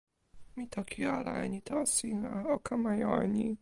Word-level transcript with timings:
mi 0.55 0.63
toki 0.73 1.01
ala 1.17 1.33
e 1.45 1.47
ni 1.51 1.59
tawa 1.67 1.85
sina: 1.95 2.31
o 2.53 2.57
kama 2.67 2.91
jo 3.01 3.11
e 3.23 3.27
ni. 3.33 3.45